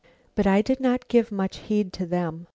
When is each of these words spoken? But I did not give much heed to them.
But 0.33 0.47
I 0.47 0.63
did 0.63 0.79
not 0.79 1.07
give 1.09 1.31
much 1.31 1.57
heed 1.57 1.93
to 1.93 2.07
them. 2.07 2.47